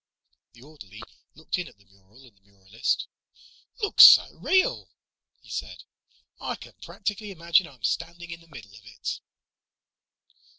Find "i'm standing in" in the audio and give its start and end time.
7.67-8.41